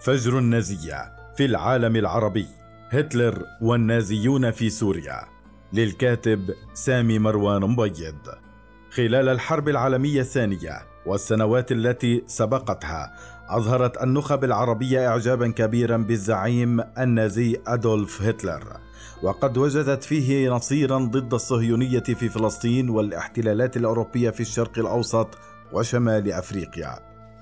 [0.00, 2.46] فجر النازية في العالم العربي
[2.90, 5.20] هتلر والنازيون في سوريا.
[5.72, 8.28] للكاتب سامي مروان مبيض.
[8.90, 13.14] خلال الحرب العالمية الثانية والسنوات التي سبقتها
[13.56, 18.64] أظهرت النخب العربية إعجابا كبيرا بالزعيم النازي أدولف هتلر
[19.22, 25.28] وقد وجدت فيه نصيرا ضد الصهيونية في فلسطين والاحتلالات الأوروبية في الشرق الأوسط
[25.72, 26.98] وشمال أفريقيا.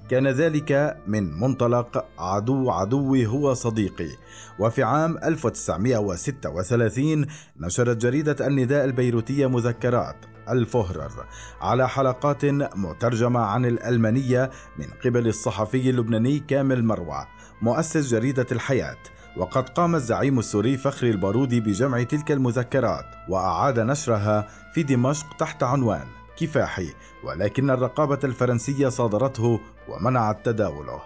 [0.08, 4.10] كان ذلك من منطلق عدو عدوي هو صديقي.
[4.58, 7.26] وفي عام 1936
[7.60, 10.16] نشرت جريدة النداء البيروتية مذكرات.
[10.52, 11.26] الفهرر.
[11.60, 12.44] على حلقات
[12.76, 17.26] مترجمة عن الألمانية من قبل الصحفي اللبناني كامل مروى
[17.62, 18.98] مؤسس جريدة الحياة.
[19.36, 26.06] وقد قام الزعيم السوري فخري البارودي بجمع تلك المذكرات وأعاد نشرها في دمشق تحت عنوان
[26.36, 31.02] كفاحي ولكن الرقابة الفرنسية صادرته ومنعت تداوله.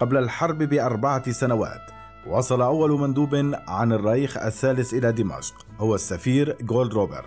[0.00, 1.90] قبل الحرب بأربعة سنوات
[2.28, 7.24] وصل أول مندوب عن الريخ الثالث إلى دمشق هو السفير جولد روبر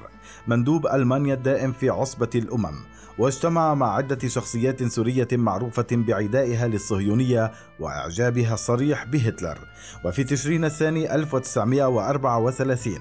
[0.48, 2.76] مندوب ألمانيا الدائم في عصبة الأمم
[3.18, 9.58] واجتمع مع عدة شخصيات سورية معروفة بعدائها للصهيونية وإعجابها الصريح بهتلر.
[10.06, 12.94] وفي تشرين الثاني 1934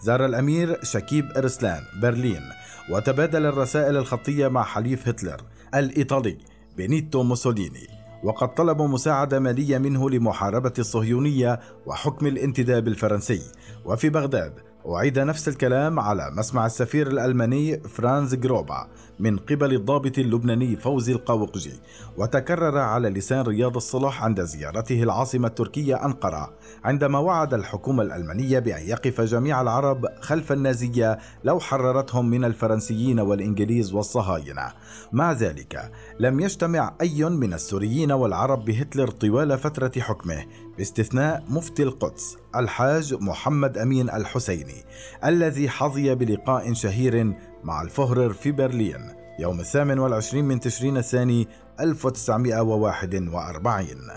[0.00, 2.42] زار الأمير شكيب إرسلان برلين
[2.90, 5.40] وتبادل الرسائل الخطية مع حليف هتلر
[5.74, 6.38] الإيطالي
[6.76, 7.99] بينيتو موسوليني.
[8.24, 13.42] وقد طلبوا مساعدة مالية منه لمحاربة الصهيونية وحكم الانتداب الفرنسي.
[13.84, 20.76] وفي بغداد أعيد نفس الكلام على مسمع السفير الألماني فرانز جروبا من قبل الضابط اللبناني
[20.76, 21.72] فوزي القوقجي
[22.16, 26.52] وتكرر على لسان رياض الصلح عند زيارته العاصمة التركية أنقرة
[26.84, 33.92] عندما وعد الحكومة الألمانية بأن يقف جميع العرب خلف النازية لو حررتهم من الفرنسيين والإنجليز
[33.92, 34.72] والصهاينة.
[35.12, 40.44] مع ذلك لم يجتمع أي من السوريين والعرب بهتلر طوال فترة حكمه
[40.80, 44.84] باستثناء مفتي القدس الحاج محمد أمين الحسيني
[45.24, 51.48] الذي حظي بلقاء شهير مع الفهرر في برلين يوم الثامن والعشرين من تشرين الثاني
[51.80, 54.10] 1941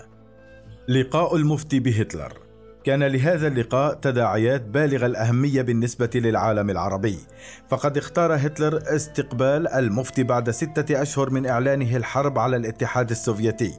[0.88, 2.43] لقاء المفتي بهتلر.
[2.84, 7.18] كان لهذا اللقاء تداعيات بالغة الأهمية بالنسبة للعالم العربي.
[7.68, 13.72] فقد اختار هتلر استقبال المفتي بعد ستة أشهر من إعلانه الحرب على الاتحاد السوفيتي.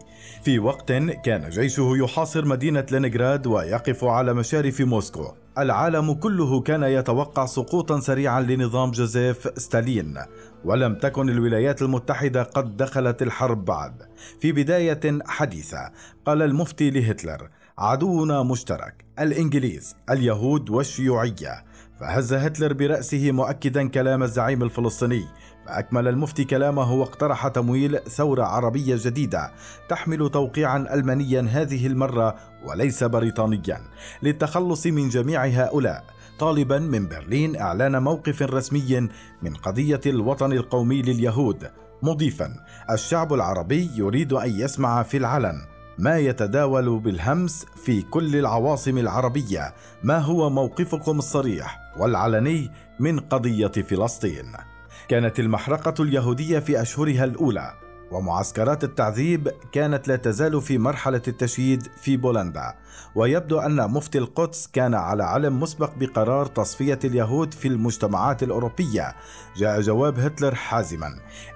[0.43, 0.91] في وقت
[1.25, 5.33] كان جيشه يحاصر مدينة لينيغراد ويقف على مشارف موسكو.
[5.57, 10.17] العالم كله كان يتوقع سقوطا سريعا لنظام جوزيف ستالين.
[10.63, 14.03] ولم تكن الولايات المتحدة قد دخلت الحرب بعد.
[14.41, 15.91] في بداية حديثة
[16.25, 21.66] قال المفتي لهتلر عدونا مشترك الإنجليز اليهود والشيوعية.
[22.00, 25.25] فهز هتلر برأسه مؤكدا كلام الزعيم الفلسطيني.
[25.66, 29.52] فأكمل المفتي كلامه واقترح تمويل ثورة عربية جديدة
[29.90, 32.35] تحمل توقيعا ألمانيا هذه المرة
[32.66, 33.81] وليس بريطانيا
[34.24, 36.03] للتخلص من جميع هؤلاء.
[36.40, 39.09] طالبا من برلين إعلان موقف رسمي
[39.41, 41.72] من قضية الوطن القومي لليهود.
[42.03, 42.56] مضيفا
[42.91, 49.73] الشعب العربي يريد أن يسمع في العلن ما يتداول بالهمس في كل العواصم العربية.
[50.03, 54.51] ما هو موقفكم الصريح والعلني من قضية فلسطين؟
[55.07, 57.84] كانت المحرقة اليهودية في أشهرها الأولى.
[58.16, 62.74] ومعسكرات التعذيب كانت لا تزال في مرحلة التشييد في بولندا.
[63.16, 69.16] ويبدو أن مفتي القدس كان على علم مسبق بقرار تصفية اليهود في المجتمعات الأوروبية.
[69.58, 71.08] جاء جواب هتلر حازما.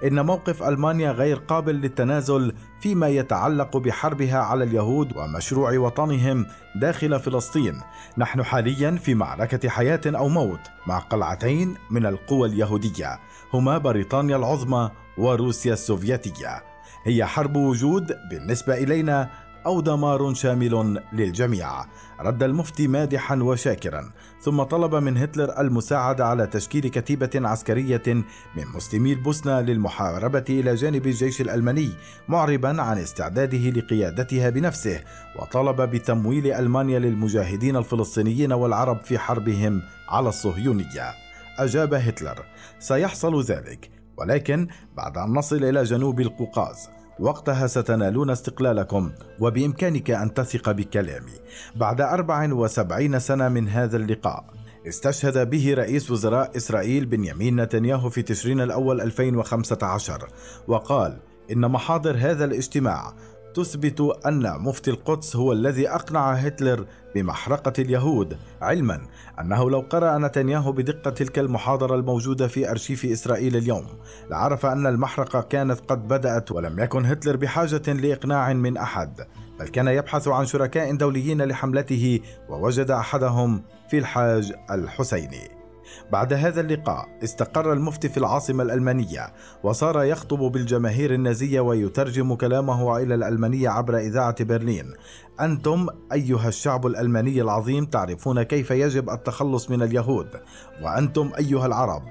[0.04, 6.46] إن موقف ألمانيا غير قابل للتنازل فيما يتعلق بحربها على اليهود ومشروع وطنهم
[6.76, 7.80] داخل فلسطين.
[8.18, 13.18] نحن حاليا في معركة حياة أو موت مع قلعتين من القوى اليهودية.
[13.54, 16.62] هما بريطانيا العظمى وروسيا السوفيتية.
[17.04, 19.30] هي حرب وجود بالنسبة إلينا
[19.66, 21.84] أو دمار شامل للجميع.
[22.20, 24.12] رد المفتي مادحا وشاكرا.
[24.42, 28.02] ثم طلب من هتلر المساعدة على تشكيل كتيبة عسكرية
[28.56, 31.90] من مسلمي البوسنة للمحاربة إلى جانب الجيش الألماني
[32.28, 35.00] معربا عن استعداده لقيادتها بنفسه.
[35.38, 41.14] وطلب بتمويل ألمانيا للمجاهدين الفلسطينيين والعرب في حربهم على الصهيونية.
[41.58, 42.44] أجاب هتلر
[42.78, 43.99] سيحصل ذلك.
[44.20, 46.88] ولكن بعد أن نصل إلى جنوب القوقاز
[47.20, 51.32] وقتها ستنالون استقلالكم وبإمكانك أن تثق بكلامي.
[51.76, 54.44] بعد 74 سنة من هذا اللقاء
[54.88, 60.28] استشهد به رئيس وزراء إسرائيل بنيامين نتنياهو في تشرين الأول 2015
[60.68, 61.18] وقال
[61.52, 63.14] إن محاضر هذا الاجتماع
[63.54, 69.00] تثبت أن مفتي القدس هو الذي أقنع هتلر بمحرقة اليهود علما
[69.40, 73.86] أنه لو قرأ نتنياهو بدقة تلك المحاضرة الموجودة في أرشيف إسرائيل اليوم
[74.30, 79.20] لعرف أن المحرقة كانت قد بدأت ولم يكن هتلر بحاجة لإقناع من أحد
[79.60, 85.59] بل كان يبحث عن شركاء دوليين لحملته ووجد أحدهم في الحاج الحسيني.
[86.12, 89.32] بعد هذا اللقاء استقر المفتي في العاصمة الألمانية
[89.62, 94.94] وصار يخطب بالجماهير النازية ويترجم كلامه إلى الألمانية عبر إذاعة برلين.
[95.40, 100.28] أنتم أيها الشعب الألماني العظيم تعرفون كيف يجب التخلص من اليهود.
[100.82, 102.02] وأنتم أيها العرب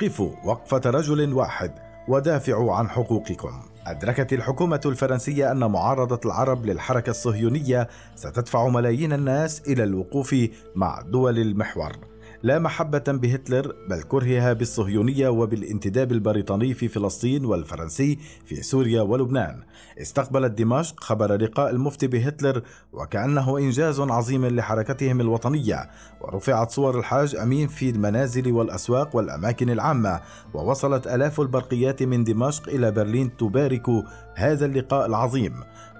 [0.00, 1.72] قفوا وقفة رجل واحد
[2.08, 3.62] ودافعوا عن حقوقكم.
[3.86, 10.34] أدركت الحكومة الفرنسية أن معارضة العرب للحركة الصهيونية ستدفع ملايين الناس إلى الوقوف
[10.76, 11.92] مع دول المحور.
[12.44, 19.62] لا محبة بهتلر بل كرهها بالصهيونية وبالانتداب البريطاني في فلسطين والفرنسي في سوريا ولبنان.
[20.00, 22.62] استقبلت دمشق خبر لقاء المفتي بهتلر
[22.92, 25.90] وكأنه إنجاز عظيم لحركتهم الوطنية.
[26.20, 30.20] ورفعت صور الحاج أمين في المنازل والأسواق والأماكن العامة
[30.54, 33.86] ووصلت آلاف البرقيات من دمشق إلى برلين تبارك
[34.34, 35.54] هذا اللقاء العظيم.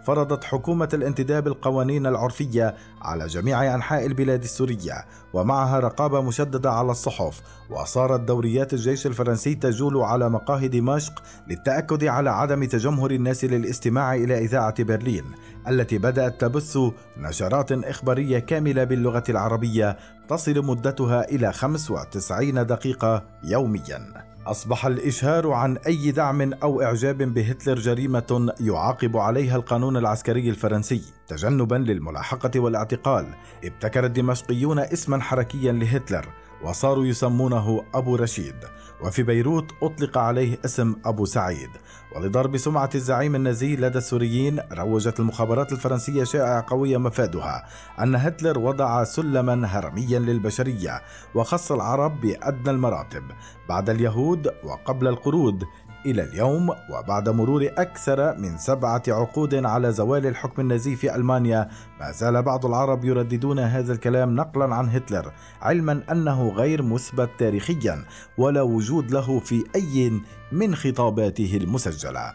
[0.04, 7.42] فرضت حكومة الانتداب القوانين العرفية على جميع أنحاء البلاد السورية ومعها رقابة مشددة على الصحف
[7.70, 14.38] وصارت دوريات الجيش الفرنسي تجول على مقاهي دمشق للتأكد على عدم تجمهر الناس للاستماع إلى
[14.38, 15.24] إذاعة برلين
[15.68, 16.78] التي بدأت تبث
[17.16, 19.96] نشرات إخبارية كاملة باللغة العربية
[20.28, 24.33] تصل مدتها إلى 95 دقيقة يومياً.
[24.46, 31.74] أصبح الإشهار عن أي دعم أو إعجاب بهتلر جريمة يعاقب عليها القانون العسكري الفرنسي تجنبا
[31.74, 33.26] للملاحقة والإعتقال.
[33.64, 36.26] ابتكر الدمشقيون اسما حركيا لهتلر
[36.64, 38.56] وصاروا يسمونه أبو رشيد
[39.02, 41.70] وفي بيروت أطلق عليه اسم أبو سعيد.
[42.16, 47.66] ولضرب سمعة الزعيم النازي لدى السوريين روجت المخابرات الفرنسية شائعة قوية مفادها
[48.00, 51.02] أن هتلر وضع سلما هرميا للبشرية
[51.34, 53.22] وخص العرب بأدنى المراتب
[53.68, 55.64] بعد اليهود وقبل القرود
[56.06, 61.68] إلى اليوم وبعد مرور أكثر من سبعة عقود على زوال الحكم النازي في ألمانيا
[62.00, 68.04] ما زال بعض العرب يرددون هذا الكلام نقلا عن هتلر علما أنه غير مثبت تاريخيا
[68.38, 70.20] ولا وجود له في أي
[70.52, 72.32] من خطاباته المسجلة.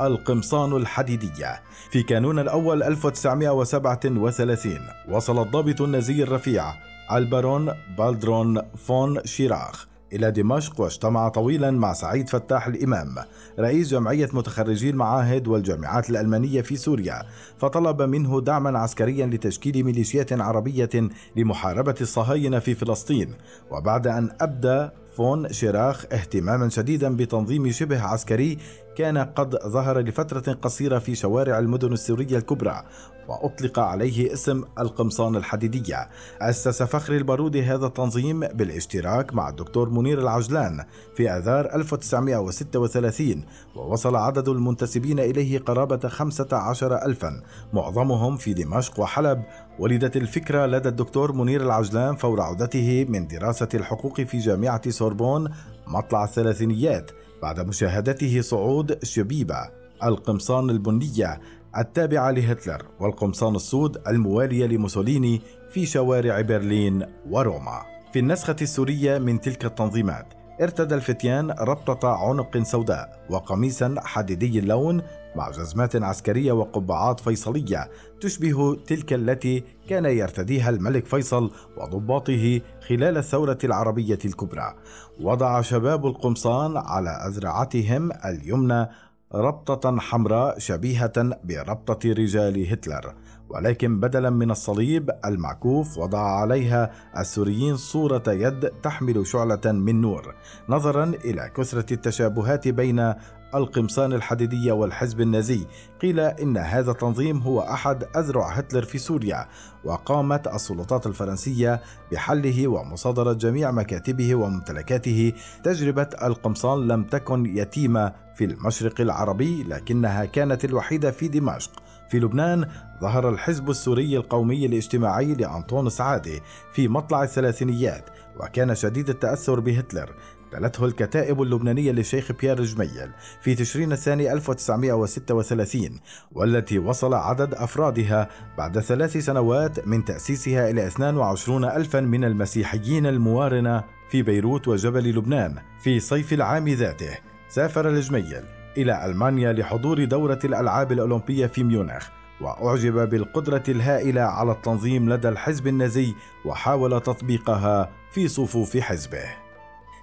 [0.00, 1.62] القمصان الحديدية.
[1.90, 6.74] في كانون الأول 1937 وصل الضابط النازي الرفيع
[7.12, 13.14] البارون بالدرون فون شيراخ إلى دمشق واجتمع طويلا مع سعيد فتاح الإمام
[13.58, 17.22] رئيس جمعية متخرجي المعاهد والجامعات الألمانية في سوريا
[17.58, 20.90] فطلب منه دعما عسكريا لتشكيل ميليشيات عربية
[21.36, 23.34] لمحاربة الصهاينة في فلسطين
[23.70, 28.58] وبعد أن أبدى فون شيراخ اهتماما شديدا بتنظيم شبه عسكري
[29.00, 32.82] كان قد ظهر لفترة قصيرة في شوارع المدن السورية الكبرى
[33.28, 36.08] وأطلق عليه اسم القمصان الحديدية.
[36.40, 40.84] أسس فخر البارودي هذا التنظيم بالاشتراك مع الدكتور منير العجلاني
[41.16, 43.44] في آذار 1936
[43.76, 47.42] ووصل عدد المنتسبين إليه قرابة 15 ألفا.
[47.72, 49.42] معظمهم في دمشق وحلب.
[49.78, 55.48] ولدت الفكرة لدى الدكتور منير العجلاني فور عودته من دراسة الحقوق في جامعة سوربون
[55.86, 57.10] مطلع الثلاثينيات.
[57.42, 59.70] بعد مشاهدته صعود شبيبة
[60.04, 61.40] القمصان البنية
[61.78, 67.82] التابعة لهتلر والقمصان السود الموالية لموسوليني في شوارع برلين وروما.
[68.12, 70.26] في النسخة السورية من تلك التنظيمات
[70.60, 75.02] ارتدى الفتيان ربطة عنق سوداء وقميصا حديدي اللون
[75.36, 83.58] مع جزمات عسكرية وقبعات فيصلية تشبه تلك التي كان يرتديها الملك فيصل وضباطه خلال الثورة
[83.64, 84.74] العربية الكبرى.
[85.20, 88.88] وضع شباب القمصان على أذرعتهم اليمنى
[89.34, 93.14] ربطة حمراء شبيهة بربطة رجال هتلر
[93.50, 100.34] ولكن بدلا من الصليب المعكوف وضع عليها السوريين صورة يد تحمل شعلة من نور
[100.68, 103.14] نظرا إلى كثرة التشابهات بين
[103.54, 105.66] القمصان الحديدية والحزب النازي.
[106.02, 109.48] قيل إن هذا التنظيم هو أحد أذرع هتلر في سوريا
[109.84, 111.80] وقامت السلطات الفرنسية
[112.12, 115.32] بحله ومصادرة جميع مكاتبه وممتلكاته.
[115.64, 121.70] تجربة القمصان لم تكن يتيمة في المشرق العربي لكنها كانت الوحيدة في دمشق.
[122.10, 122.68] في لبنان
[123.00, 126.40] ظهر الحزب السوري القومي الاجتماعي لأنطون سعادة
[126.72, 130.14] في مطلع الثلاثينيات وكان شديد التأثر بهتلر.
[130.52, 136.00] تلته الكتائب اللبنانية للشيخ بيير جميل في تشرين الثاني 1936
[136.32, 143.84] والتي وصل عدد أفرادها بعد ثلاث سنوات من تأسيسها إلى 22 ألفا من المسيحيين الموارنة
[144.10, 147.18] في بيروت وجبل لبنان في صيف العام ذاته.
[147.48, 148.59] سافر الجميل.
[148.76, 152.08] إلى ألمانيا لحضور دورة الألعاب الأولمبية في ميونخ
[152.40, 159.24] وأعجب بالقدرة الهائلة على التنظيم لدى الحزب النازي وحاول تطبيقها في صفوف حزبه.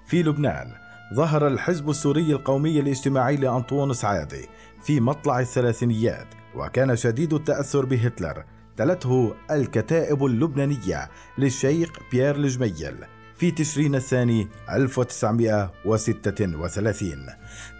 [0.05, 0.71] في لبنان
[1.13, 4.49] ظهر الحزب السوري القومي الاجتماعي لأنطون سعادي
[4.83, 8.43] في مطلع الثلاثينيات وكان شديد التأثر بهتلر
[8.77, 12.95] تلته الكتائب اللبنانية للشيخ بيير الجميل
[13.37, 17.25] في تشرين الثاني 1936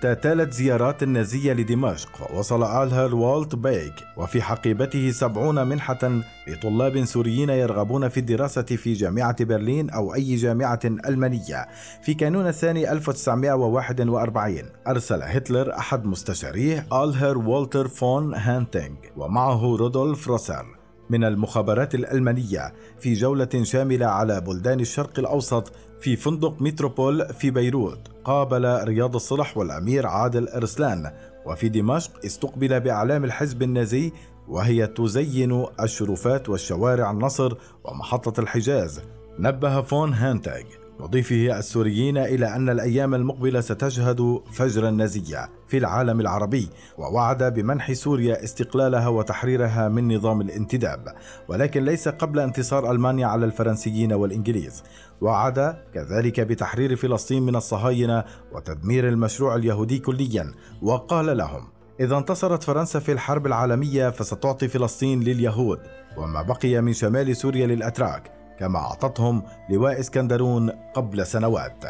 [0.02, 2.32] تتالت زيارات النازية لدمشق.
[2.34, 3.94] ووصل الهر والتر بيك.
[4.18, 10.80] وفي حقيبته سبعون منحة لطلاب سوريين يرغبون في الدراسة في جامعة برلين أو أي جامعة
[10.86, 11.68] ألمانية.
[12.02, 18.96] في كانون الثاني 1941 أرسل هتلر أحد مستشاريه الهر والتر فون هنتيغ.
[19.18, 20.77] ومعه رودولف روسر
[21.10, 28.00] من المخابرات الألمانية في جولة شاملة على بلدان الشرق الأوسط في فندق متروبول في بيروت
[28.24, 31.12] قابل رياض الصلح والأمير عادل إرسلان
[31.46, 34.12] وفي دمشق استقبل بأعلام الحزب النازي
[34.48, 39.02] وهي تزين الشرفات والشوارع النصر ومحطة الحجاز
[39.40, 40.64] نبه فون هانتاغ
[41.00, 48.44] مضيفه السوريين إلى أن الأيام المقبلة ستشهد فجر النازية في العالم العربي ووعد بمنح سوريا
[48.44, 51.16] استقلالها وتحريرها من نظام الانتداب.
[51.48, 54.84] ولكن ليس قبل انتصار ألمانيا على الفرنسيين والإنجليز.
[55.22, 60.54] وعد كذلك بتحرير فلسطين من الصهاينة وتدمير المشروع اليهودي كليا.
[60.82, 61.68] وقال لهم
[62.00, 65.80] إذا انتصرت فرنسا في الحرب العالمية فستعطي فلسطين لليهود
[66.18, 68.38] وما بقي من شمال سوريا للأتراك.
[68.60, 71.84] كما أعطتهم لواء إسكندرون قبل سنوات.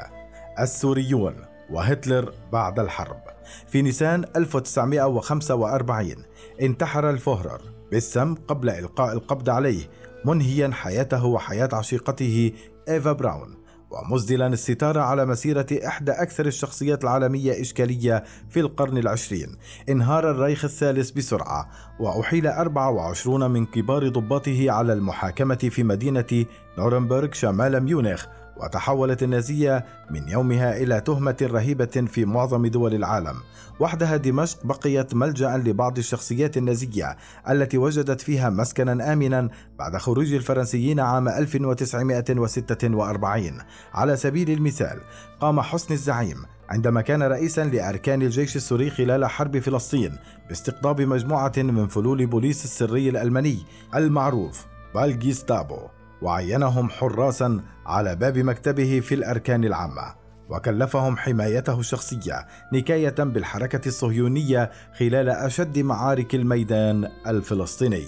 [0.60, 1.36] السوريون
[1.70, 3.22] وهتلر بعد الحرب.
[3.68, 6.16] في نيسان 1945
[6.62, 9.90] انتحر الفوهرر بالسم قبل إلقاء القبض عليه
[10.26, 12.52] منهيا حياته وحياة عشيقته
[12.90, 13.67] إيفا براون.
[13.90, 19.58] ومسدلا الستار على مسيرة إحدى أكثر الشخصيات العالمية إشكالية في القرن العشرين.
[19.90, 26.46] انهار الرايخ الثالث بسرعة وأحيل 24 من كبار ضباطه على المحاكمة في مدينة
[26.78, 28.26] نورنبرغ شمال ميونخ.
[28.60, 33.36] وتحولت النازية من يومها إلى تهمة رهيبة في معظم دول العالم.
[33.80, 37.18] وحدها دمشق بقيت ملجأ لبعض الشخصيات النازية
[37.50, 39.50] التي وجدت فيها مسكنا آمنا
[39.80, 43.52] بعد خروج الفرنسيين عام 1946
[43.94, 45.00] على سبيل المثال
[45.40, 46.38] قام حسن الزعيم
[46.70, 50.16] عندما كان رئيسا لأركان الجيش السوري خلال حرب فلسطين
[50.48, 53.58] باستقطاب مجموعة من فلول بوليس السري الألماني
[53.96, 55.78] المعروف بالجيستابو
[56.22, 60.16] وعينهم حراسا على باب مكتبه في الأركان العامة
[60.50, 68.08] وكلفهم حمايته الشخصية نكاية بالحركة الصهيونية خلال أشد معارك الميدان الفلسطيني.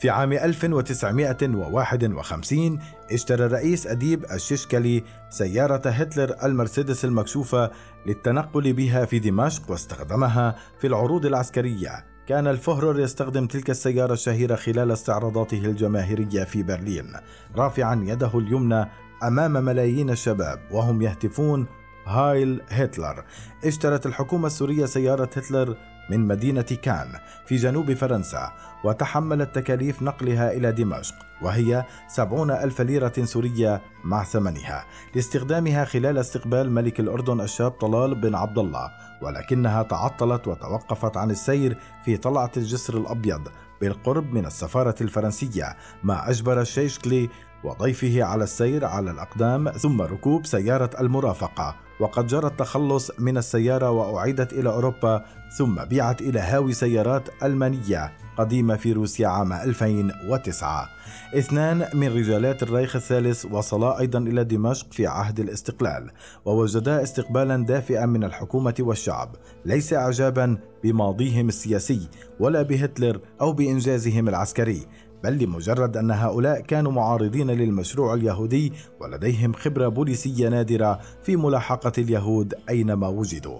[0.00, 2.78] في عام 1951
[3.12, 7.70] اشترى الرئيس أديب الششكلي سيارة هتلر المرسيدس المكشوفة
[8.06, 14.90] للتنقل بها في دمشق واستخدمها في العروض العسكرية كان الفهرر يستخدم تلك السيارة الشهيرة خلال
[14.90, 17.12] استعراضاته الجماهيرية في برلين
[17.56, 18.88] رافعا يده اليمنى
[19.22, 21.66] أمام ملايين الشباب وهم يهتفون
[22.06, 23.24] هايل هتلر.
[23.64, 25.76] اشترت الحكومة السورية سيارة هتلر
[26.10, 27.08] من مدينة كان
[27.46, 28.52] في جنوب فرنسا
[28.84, 36.72] وتحملت تكاليف نقلها إلى دمشق وهي سبعون ألف ليرة سورية مع ثمنها لاستخدامها خلال استقبال
[36.72, 38.90] ملك الأردن الشاب طلال بن عبد الله
[39.22, 43.48] ولكنها تعطلت وتوقفت عن السير في طلعة الجسر الأبيض
[43.80, 47.28] بالقرب من السفارة الفرنسية ما أجبر الشيشكلي
[47.64, 51.89] وضيفه على السير على الأقدام ثم ركوب سيارة المرافقة.
[52.00, 55.24] وقد جرى التخلص من السيارة وأعيدت إلى أوروبا
[55.58, 60.88] ثم بيعت إلى هاوي سيارات ألمانية قديمة في روسيا عام 2009
[61.34, 66.10] اثنان من رجالات الريخ الثالث وصلا أيضا إلى دمشق في عهد الاستقلال
[66.44, 69.36] ووجدا استقبالا دافئا من الحكومة والشعب.
[69.64, 72.08] ليس إعجابا بماضيهم السياسي
[72.40, 74.86] ولا بهتلر أو بإنجازهم العسكري.
[75.24, 82.54] بل لمجرد أن هؤلاء كانوا معارضين للمشروع اليهودي ولديهم خبرة بوليسية نادرة في ملاحقة اليهود
[82.68, 83.58] أينما وجدوا.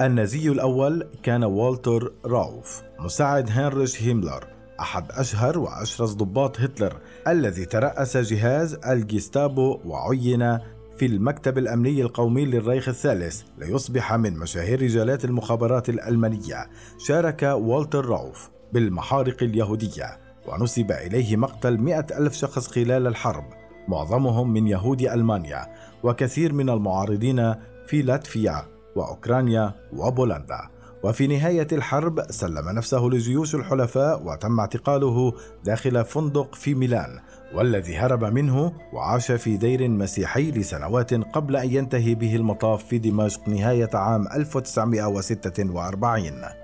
[0.00, 4.44] النازي الأول كان والتر راوف مساعد هنريش هيملر
[4.80, 6.96] أحد أشهر وأشرس ضباط هتلر
[7.28, 10.58] الذي ترأس جهاز الجيستابو وعين
[10.98, 16.70] في المكتب الأمني القومي للريخ الثالث ليصبح من مشاهير رجالات المخابرات الألمانية.
[16.98, 20.27] شارك والتر راوف بالمحارق اليهودية.
[20.48, 23.44] ونسب إليه مقتل مئة ألف شخص خلال الحرب
[23.88, 25.66] معظمهم من يهود ألمانيا
[26.02, 27.54] وكثير من المعارضين
[27.86, 28.62] في لاتفيا
[28.96, 30.60] وأوكرانيا وبولندا.
[31.04, 35.32] وفي نهاية الحرب سلم نفسه لجيوش الحلفاء وتم اعتقاله
[35.64, 37.18] داخل فندق في ميلان
[37.54, 43.48] والذي هرب منه وعاش في دير مسيحي لسنوات قبل أن ينتهي به المطاف في دمشق
[43.48, 46.57] نهاية عام 1946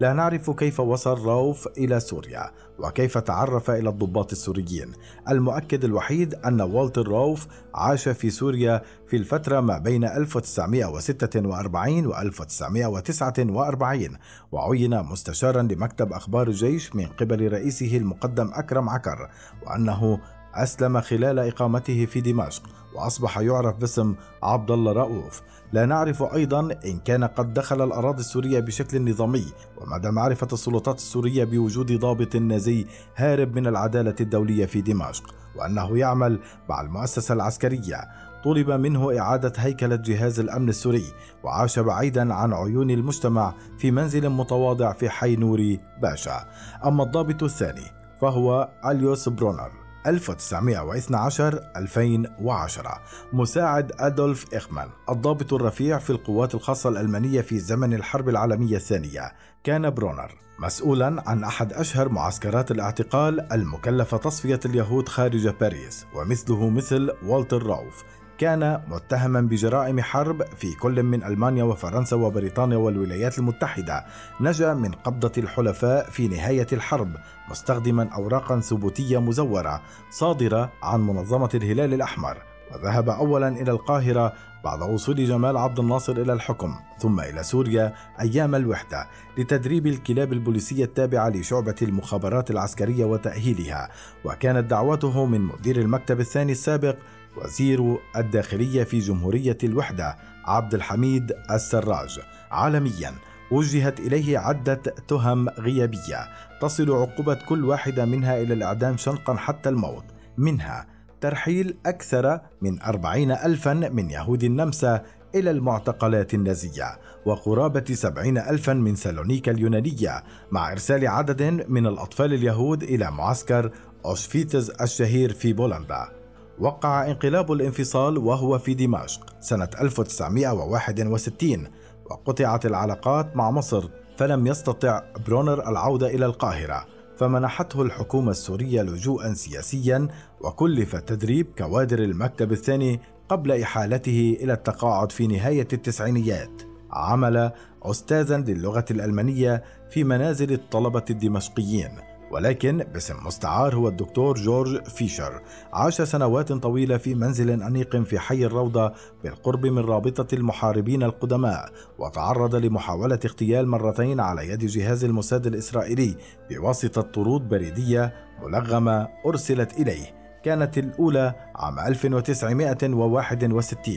[0.00, 4.92] لا نعرف كيف وصل راوف إلى سوريا وكيف تعرف إلى الضباط السوريين.
[5.28, 14.16] المؤكد الوحيد أن والتر راوف عاش في سوريا في الفترة ما بين 1946 و 1949
[14.52, 19.28] وعين مستشارا لمكتب أخبار الجيش من قبل رئيسه المقدم أكرم عكر
[19.66, 20.20] وأنه
[20.54, 22.62] أسلم خلال إقامته في دمشق
[22.94, 25.42] وأصبح يعرف باسم عبد الله رؤوف.
[25.72, 29.46] لا نعرف أيضا إن كان قد دخل الأراضي السورية بشكل نظامي
[29.76, 36.38] ومدى معرفة السلطات السورية بوجود ضابط نازي هارب من العدالة الدولية في دمشق وأنه يعمل
[36.68, 37.96] مع المؤسسة العسكرية.
[38.44, 41.04] طلب منه إعادة هيكلة جهاز الأمن السوري
[41.44, 46.44] وعاش بعيدا عن عيون المجتمع في منزل متواضع في حي نوري باشا.
[46.84, 47.86] أما الضابط الثاني
[48.20, 49.85] فهو أليوس برونر.
[50.06, 53.00] 1912 2010
[53.32, 59.32] مساعد أدولف إخمان الضابط الرفيع في القوات الخاصة الألمانية في زمن الحرب العالمية الثانية.
[59.64, 67.12] كان برونر مسؤولا عن أحد أشهر معسكرات الاعتقال المكلفة تصفية اليهود خارج باريس ومثله مثل
[67.24, 68.04] والتر راوف.
[68.38, 74.04] كان متهما بجرائم حرب في كل من ألمانيا وفرنسا وبريطانيا والولايات المتحدة.
[74.40, 77.16] نجا من قبضة الحلفاء في نهاية الحرب
[77.50, 82.36] مستخدما اوراقا ثبوتية مزورة صادرة عن منظمة الهلال الأحمر.
[82.74, 84.32] وذهب اولا إلى القاهرة
[84.64, 89.06] بعد وصول جمال عبد الناصر إلى الحكم ثم إلى سوريا أيام الوحدة
[89.38, 93.88] لتدريب الكلاب البوليسية التابعة لشعبة المخابرات العسكرية وتأهيلها.
[94.24, 96.96] وكانت دعوته من مدير المكتب الثاني السابق
[97.36, 102.20] وزير الداخلية في جمهورية الوحدة عبد الحميد السراج.
[102.50, 103.14] عالميا
[103.50, 106.28] وجهت إليه عدة تهم غيابية
[106.60, 110.04] تصل عقوبة كل واحدة منها إلى الإعدام شنقا حتى الموت.
[110.38, 110.86] منها
[111.20, 115.02] ترحيل أكثر من أربعين ألفا من يهود النمسا
[115.34, 122.82] إلى المعتقلات النازية وقرابة سبعين ألفا من سالونيكا اليونانية مع إرسال عدد من الأطفال اليهود
[122.82, 123.70] إلى معسكر
[124.04, 126.15] أوشفيتز الشهير في بولندا.
[126.58, 131.64] وقع انقلاب الانفصال وهو في دمشق سنة 1961
[132.10, 140.08] وقطعت العلاقات مع مصر فلم يستطع برونر العودة إلى القاهرة فمنحته الحكومة السورية لجوءا سياسيا
[140.40, 146.62] وكلف تدريب كوادر المكتب الثاني قبل إحالته إلى التقاعد في نهاية التسعينيات.
[146.90, 147.50] عمل
[147.82, 151.90] أستاذا للغة الألمانية في منازل الطلبة الدمشقيين
[152.30, 155.42] ولكن باسم مستعار هو الدكتور جورج فيشر.
[155.72, 158.92] عاش سنوات طويلة في منزل أنيق في حي الروضة
[159.24, 166.16] بالقرب من رابطة المحاربين القدماء وتعرض لمحاولة اغتيال مرتين على يد جهاز الموساد الإسرائيلي
[166.50, 170.16] بواسطة طرود بريدية ملغمة أرسلت إليه.
[170.44, 173.94] كانت الأولى عام 1961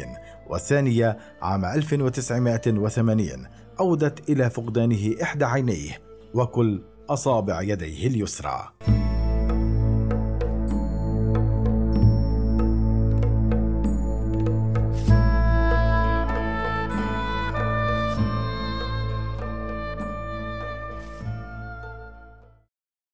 [0.49, 3.27] والثانية عام 1980
[3.79, 6.01] أودت إلى فقدانه إحدى عينيه.
[6.33, 8.71] وكل أصابع يديه اليسرى.